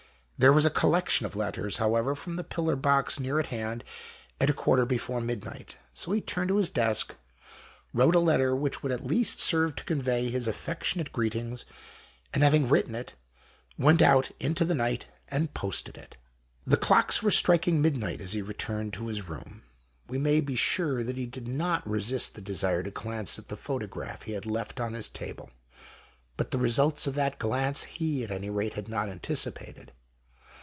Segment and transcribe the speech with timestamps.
[0.43, 0.65] There was!
[0.65, 3.83] a collection of letters, however, from the pillar i, box near at hand,
[4.39, 7.13] at a quarter before midnight, so he turned to his desk,,
[7.93, 11.63] wrote a letter which would at least serve to convey his affectionate greetings,
[12.33, 13.13] and having written it,
[13.77, 16.17] went out into the night and posted it.
[16.65, 19.61] The clocks were striking midnight as he returned to his room.
[20.09, 23.55] We may be sure that he did not resist the desire to glance at the
[23.55, 25.51] photo graph he had left on his table.
[26.35, 29.91] But the results of that glance, he, at any rate, had not antici pated.